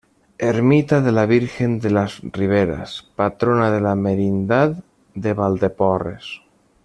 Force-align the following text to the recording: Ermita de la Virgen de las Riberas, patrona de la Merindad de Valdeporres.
Ermita 0.51 0.99
de 1.07 1.11
la 1.11 1.27
Virgen 1.27 1.77
de 1.79 1.91
las 1.91 2.21
Riberas, 2.31 3.07
patrona 3.15 3.69
de 3.71 3.81
la 3.81 3.93
Merindad 3.93 4.83
de 5.13 5.33
Valdeporres. 5.35 6.39